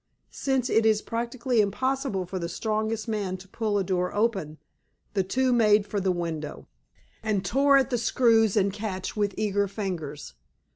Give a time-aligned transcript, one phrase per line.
[0.31, 4.57] Since it is practically impossible for the strongest man to pull a door open,
[5.13, 6.65] the two made for the window,
[7.21, 10.33] and tore at screws and catch with eager fingers.